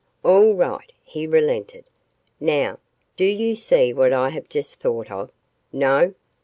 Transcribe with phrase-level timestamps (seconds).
[0.23, 1.83] "All right," he relented.
[2.39, 2.79] "Now,
[3.17, 5.29] do you see what I have just thought of
[5.71, 6.15] no?